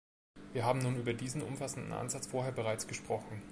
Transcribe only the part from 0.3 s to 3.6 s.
Wir haben nun über diesen umfassenden Ansatz vorher bereits gesprochen.